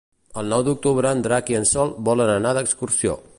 El 0.41 0.47
nou 0.53 0.63
d'octubre 0.67 1.11
en 1.17 1.21
Drac 1.27 1.51
i 1.55 1.59
en 1.59 1.69
Sol 1.73 1.93
volen 2.09 2.33
anar 2.39 2.57
d'excursió. 2.61 3.19